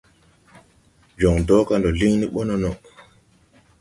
Jɔŋ 1.19 1.35
dɔga 1.47 1.75
ndɔ 1.77 1.89
liŋ 1.99 2.13
ni 2.19 2.25
ɓɔ 2.33 2.41
nono. 2.47 2.71